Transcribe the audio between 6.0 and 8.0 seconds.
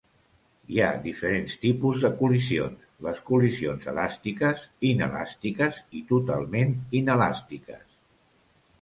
i totalment inelàstiques.